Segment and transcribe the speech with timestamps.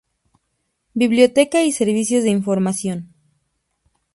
[0.95, 3.13] Biblioteca y Servicios de Información